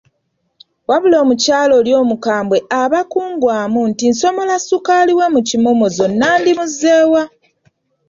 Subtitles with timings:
[0.89, 7.23] Wabula omukyala omukambwe oli aba kungwamu nti nsomola ssukaali we mu kimomozo nandimuzze wa?